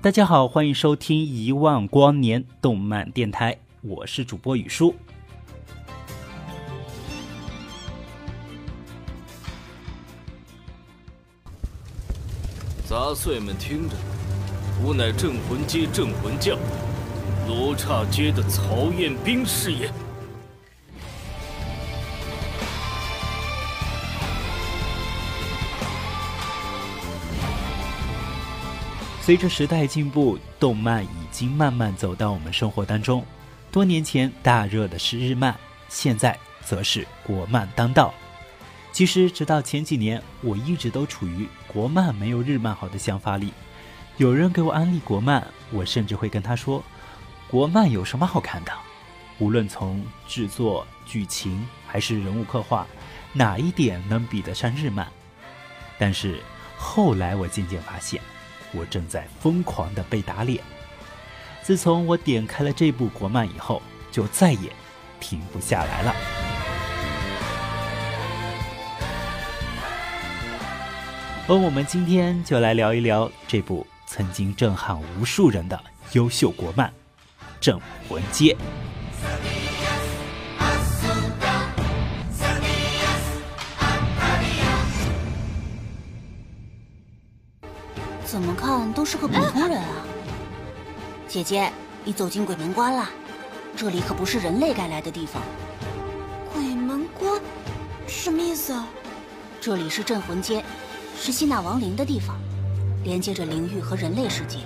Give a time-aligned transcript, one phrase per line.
[0.00, 4.94] 大家好，欢迎收听一万光年动漫电台，我是主播雨叔。
[12.86, 13.96] 杂碎们听着，
[14.84, 16.56] 吾乃镇魂街镇魂将
[17.48, 19.90] 罗刹街的曹彦兵是也。
[29.28, 33.22] 随着时代进步，动漫已经慢慢走到我们生活当中。
[33.70, 35.54] 多年前大热的是日漫，
[35.90, 36.34] 现在
[36.64, 38.14] 则是国漫当道。
[38.90, 43.52] 其实，直到前几年，我一直都处于国漫没有日漫好的想法里。
[44.16, 46.82] 有人给我安利国漫，我甚至会跟他说
[47.50, 48.72] ：“国漫有什么好看的？
[49.38, 52.86] 无论从制作、剧情还是人物刻画，
[53.34, 55.06] 哪一点能比得上日漫？”
[56.00, 56.40] 但是
[56.78, 58.18] 后来我渐渐发现。
[58.72, 60.62] 我正在疯狂的被打脸。
[61.62, 64.72] 自从我点开了这部国漫以后，就再也
[65.20, 66.14] 停不下来了。
[71.46, 76.88] 而我们今天就来聊一聊这部曾经震撼无数人的优秀国漫
[77.60, 78.56] 《镇魂街》。
[88.30, 90.04] 怎么看都是个普通人啊！
[91.26, 91.72] 姐姐，
[92.04, 93.08] 你走进鬼门关了，
[93.74, 95.42] 这里可不是人类该来的地方。
[96.52, 97.40] 鬼门关，
[98.06, 98.78] 什么意思？
[99.62, 100.62] 这里是镇魂街，
[101.18, 102.36] 是吸纳亡灵的地方，
[103.02, 104.58] 连接着灵域和人类世界。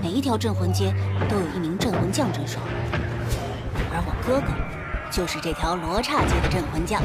[0.00, 0.94] 每一条镇魂街
[1.28, 2.60] 都有一名镇魂将镇守，
[3.90, 4.46] 而我哥哥
[5.10, 7.02] 就是这条罗刹街的镇魂将。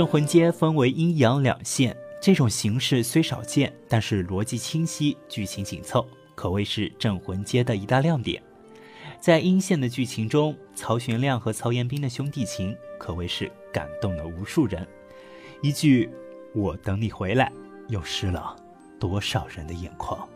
[0.00, 8.42] 镇魂街分为阴阳两线，这种形式虽少见，但是逻辑清晰，剧情紧凑，可谓是镇魂街的一大亮点。
[9.20, 14.88] 在阴线的剧情中，曹玄亮和曹延斌的兄弟情可谓是感动了无数人。
[15.60, 16.08] 一句
[16.56, 17.52] “我等你回来”，
[17.88, 18.56] 又湿了
[18.98, 20.26] 多少人的眼眶。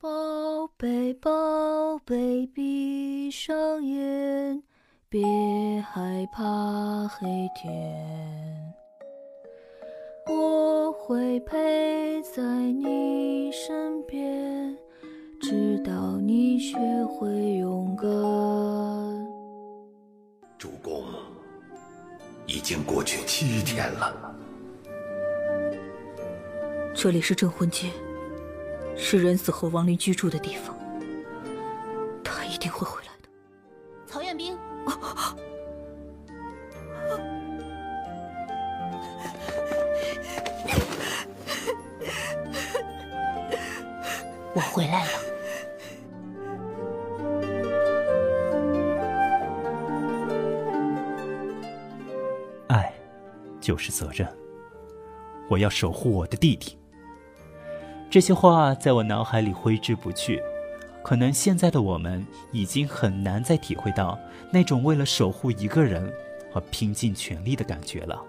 [0.00, 0.08] 宝
[0.76, 4.62] 贝，宝贝，闭上眼。
[5.12, 5.20] 别
[5.92, 6.44] 害怕
[7.08, 8.72] 黑天，
[10.28, 14.78] 我会陪在你身边，
[15.40, 18.06] 直到你学会勇敢。
[20.56, 21.02] 主公，
[22.46, 24.32] 已经过去七天了。
[26.94, 27.90] 这里是镇魂街，
[28.96, 30.72] 是人死后亡灵居住的地方。
[32.22, 32.99] 他一定会回
[44.60, 45.10] 我回来了。
[52.68, 52.92] 爱，
[53.58, 54.28] 就是责任。
[55.48, 56.76] 我要守护我的弟弟。
[58.10, 60.42] 这些话在我脑海里挥之不去。
[61.02, 64.18] 可能现在的我们已经很难再体会到
[64.52, 66.12] 那种为了守护一个人
[66.52, 68.22] 而拼尽全力的感觉了。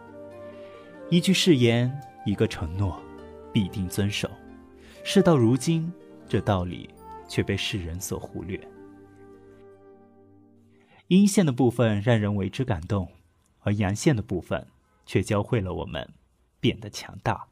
[1.10, 1.92] 一句誓言，
[2.26, 2.98] 一个承诺，
[3.52, 4.30] 必定遵守。
[5.04, 5.92] 事到如今，
[6.32, 6.90] 这道理
[7.28, 8.58] 却被世人所忽略。
[11.08, 13.12] 阴线的部分让人为之感动，
[13.60, 14.66] 而阳线的部分
[15.06, 16.10] 却教会了我们
[16.62, 17.46] 变得强大。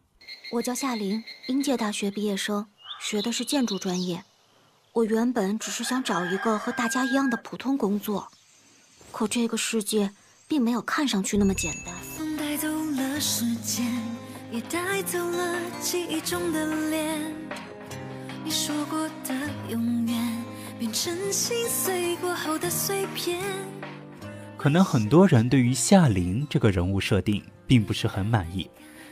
[0.54, 2.68] 我叫夏琳，应届大学毕业生，
[3.02, 4.24] 学的是建筑专业。
[4.94, 8.32] 我原本只是想找一个和大家一样的普通工作，
[9.12, 10.14] 可这个世界
[10.48, 11.94] 并没有看上去那么简单。
[12.18, 13.86] 风带走了时间，
[14.54, 17.36] 也带走了记忆中的脸。
[18.50, 19.36] 你说过的
[19.70, 20.44] 永远，
[20.80, 23.40] 变成心碎过后的碎片。
[24.58, 28.68] 可能很多人对于夏玲这个人物设定并不是很满意，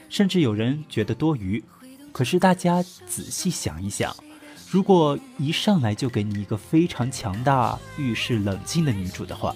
[0.10, 1.63] 甚至有人觉得多余。
[2.12, 4.12] 可是大家仔细想一想，
[4.72, 9.56] 如果一上来就给你一个非常强大、遇事冷静的女主的话，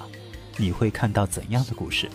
[0.58, 2.08] 你会看到怎样的故事？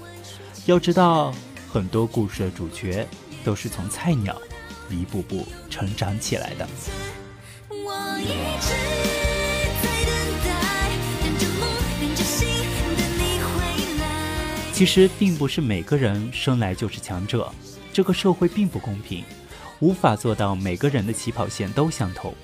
[0.66, 1.34] 要知道，
[1.68, 3.04] 很多故事的主角
[3.42, 4.40] 都是从菜鸟
[4.88, 6.64] 一步步成长起来的。
[14.72, 17.50] 其实并不是每个人生来就是强者，
[17.94, 19.24] 这个社会并不公平，
[19.80, 22.34] 无法做到每个人的起跑线都相同。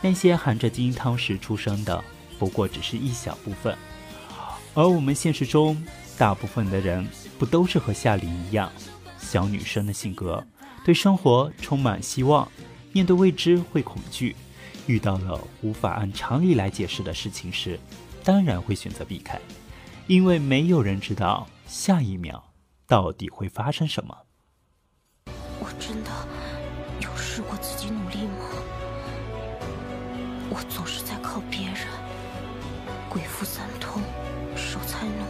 [0.00, 2.04] 那些含着金汤匙出生的，
[2.38, 3.76] 不过只是一小部分，
[4.74, 5.84] 而我们现实中
[6.16, 7.04] 大部分的人，
[7.36, 8.70] 不都是和夏琳一样，
[9.18, 10.46] 小女生的性格，
[10.84, 12.48] 对生活充满希望，
[12.92, 14.36] 面对未知会恐惧，
[14.86, 17.78] 遇到了无法按常理来解释的事情时，
[18.22, 19.38] 当然会选择避开，
[20.06, 21.46] 因为没有人知道。
[21.66, 22.52] 下一秒
[22.86, 24.16] 到底会发生什么？
[25.58, 26.10] 我真的
[27.00, 28.46] 有试过自己努力吗？
[30.48, 31.88] 我总是在靠别人，
[33.10, 34.00] 鬼斧三通，
[34.54, 35.24] 守财奴，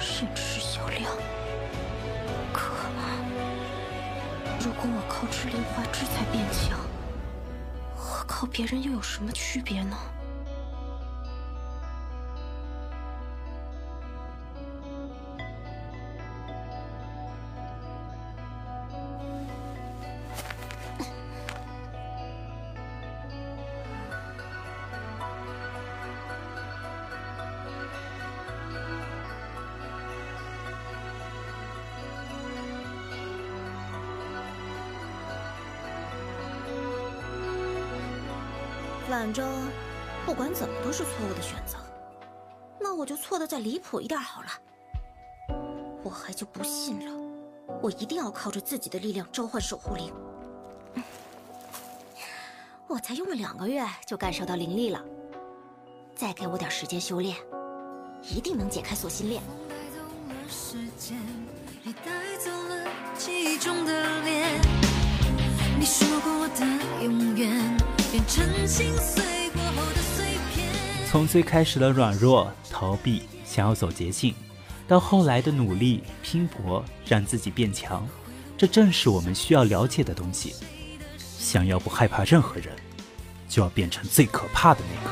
[0.00, 1.12] 甚至是小亮。
[2.54, 2.72] 可
[4.62, 6.80] 如果我靠吃灵花枝才变强，
[8.40, 9.98] 和别人又有什么区别呢？
[39.10, 39.68] 反正
[40.24, 41.76] 不管怎么都是错误的选择，
[42.78, 44.48] 那我就错的再离谱一点好了。
[46.04, 47.12] 我还就不信了，
[47.82, 50.14] 我一定要靠着自己的力量召唤守护灵。
[52.86, 55.04] 我才用了两个月就感受到灵力了，
[56.14, 57.36] 再给我点时间修炼，
[58.22, 59.42] 一定能解开锁心链。
[65.80, 66.64] 你说过的
[67.02, 67.99] 永远。
[71.08, 74.34] 从最开始的软弱、逃避、想要走捷径，
[74.88, 78.04] 到后来的努力、拼搏，让自己变强，
[78.58, 80.54] 这正是我们需要了解的东西。
[81.18, 82.74] 想要不害怕任何人，
[83.48, 85.10] 就要变成最可怕的那个。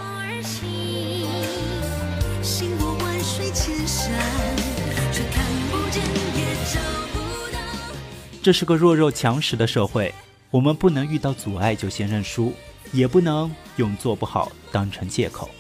[8.43, 10.13] 这是个弱肉强食的社会，
[10.51, 12.53] 我们不能遇到阻碍就先认输。
[12.93, 15.51] 也不能用做不好当成借口。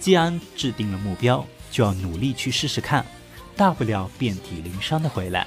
[0.00, 3.04] 既然制定了目标，就要努力去试试看，
[3.56, 5.46] 大不了遍体鳞伤的回来。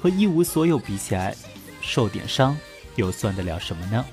[0.00, 1.36] 和一无所有比起来，
[1.80, 2.56] 受点伤
[2.96, 4.04] 又算得了什么呢？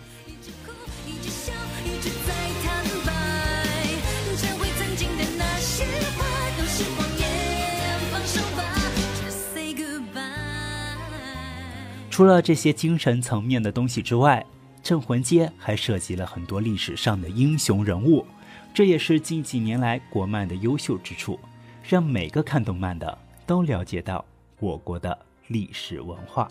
[12.11, 14.45] 除了这些精神层面的东西之外。
[14.89, 18.25] 《镇魂街》还涉及了很多历史上的英雄人物，
[18.73, 21.39] 这也是近几年来国漫的优秀之处，
[21.83, 23.15] 让每个看动漫的
[23.45, 24.25] 都了解到
[24.59, 26.49] 我国的历史文化。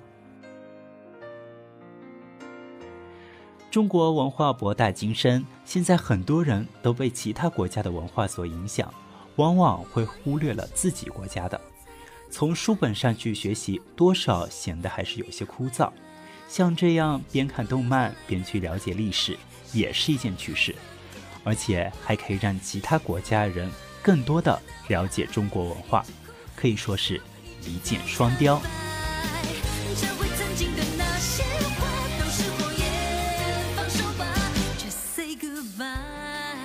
[3.73, 8.95] 中国文化博大精深，现在很多人都被其他国家的文化所影响，
[9.35, 11.61] 往往会忽略了自己国家的。
[12.31, 15.91] 从书本上去学习，多少显得还是有些枯燥。
[16.49, 19.39] 像这样边看动漫边去了解历史，
[19.73, 20.75] 也是一件趣事，
[21.45, 23.71] 而且还可以让其他国家人
[24.03, 26.05] 更多的了解中国文化，
[26.57, 27.21] 可以说是
[27.65, 28.61] 一箭双雕。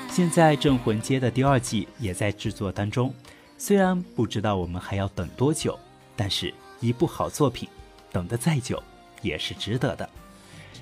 [0.10, 3.14] 现在《镇魂街》的第二季也在制作当中，
[3.58, 5.78] 虽然不知道我们还要等多久，
[6.16, 7.68] 但是一部好作品，
[8.12, 8.82] 等得再久。
[9.24, 10.08] 也是值得的。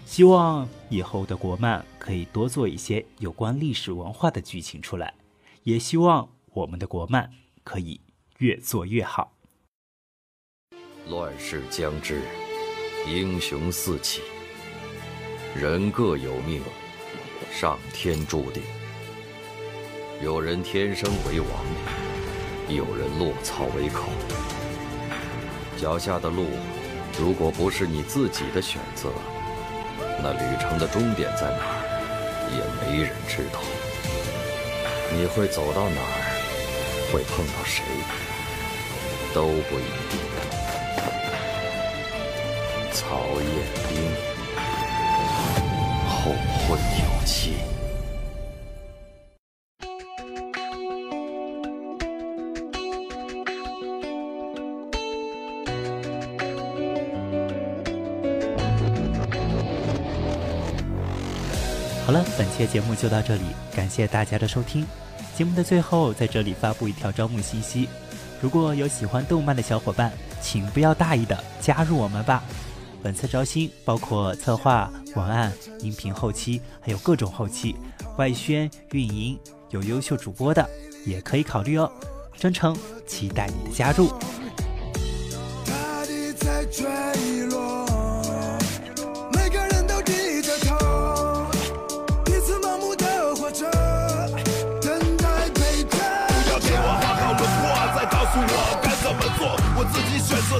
[0.05, 5.13] 希望以后的国漫可以多做一些有关历史文化的剧情出来，
[5.63, 7.31] 也希望我们的国漫
[7.63, 8.01] 可以
[8.39, 9.31] 越做越好。
[11.07, 12.21] 乱世将至，
[13.07, 14.21] 英雄四起，
[15.55, 16.61] 人各有命，
[17.51, 18.61] 上天注定。
[20.21, 21.49] 有人天生为王，
[22.69, 24.09] 有人落草为寇。
[25.77, 26.45] 脚下的路。
[27.19, 29.09] 如果不是你自己的选择，
[30.23, 31.85] 那旅程的终点在哪儿，
[32.51, 33.59] 也没人知道。
[35.13, 37.83] 你会走到哪儿，会碰到谁，
[39.33, 40.19] 都不一定。
[42.93, 43.47] 曹彦
[43.87, 43.91] 兵，
[46.07, 46.31] 后
[46.65, 47.55] 会有期。
[62.03, 63.41] 好了，本期节目就到这里，
[63.73, 64.85] 感谢大家的收听。
[65.35, 67.87] 节目的最后，在这里发布一条招募信息：
[68.41, 72.43] 如果有喜欢动漫的小伙伴，请不要大意的加入我们吧。
[73.01, 77.75] 本次招新包括策划、文案、音频后期，还有各种后期、
[78.17, 79.39] 外宣、运营，
[79.69, 80.67] 有优秀主播的
[81.05, 81.89] 也可以考虑哦。
[82.35, 82.75] 真诚
[83.07, 84.11] 期待你的加入。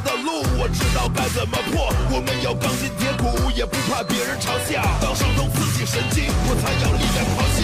[0.04, 1.94] 的路，我知道该怎么破。
[2.12, 4.82] 我们要钢筋铁骨，也不怕别人嘲笑。
[5.02, 7.64] 当伤痛刺激神经，我才有力量咆哮。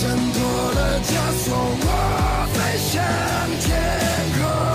[0.00, 0.02] 挣
[0.32, 0.36] 脱
[0.74, 1.10] 了枷
[1.44, 1.88] 锁，我
[2.54, 2.92] 飞向
[3.60, 3.68] 天
[4.38, 4.73] 空。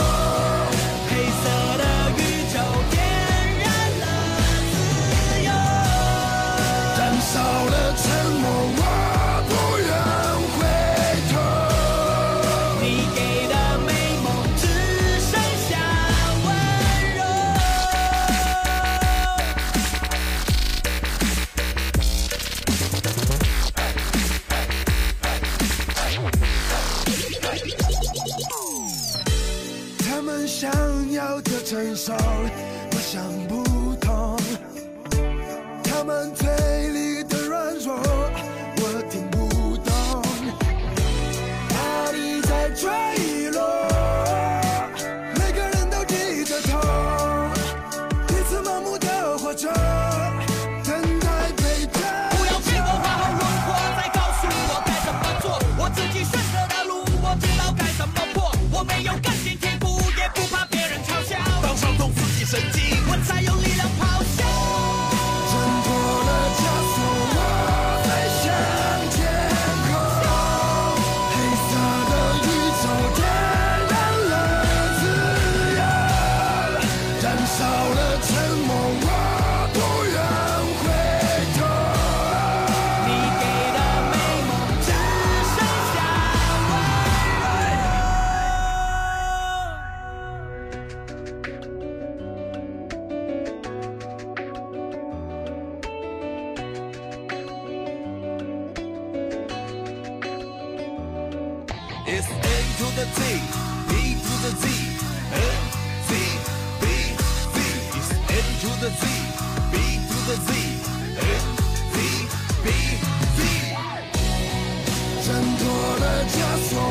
[115.24, 116.36] 挣脱了枷
[116.68, 116.87] 锁。